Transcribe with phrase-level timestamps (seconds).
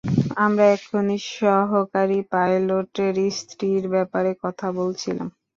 [0.37, 5.27] আমরা এক্ষুনি সহকারী পাইলটের স্ত্রীর ব্যাপারে কথা বলছিলাম।